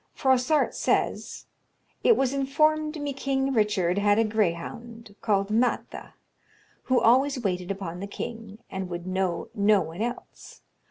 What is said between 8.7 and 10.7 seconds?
and would know no one else.